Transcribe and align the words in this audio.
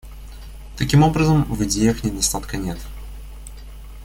Таким 0.77 1.03
образом, 1.03 1.43
в 1.43 1.63
идеях 1.63 2.03
недостатка 2.03 2.57
нет. 2.57 2.79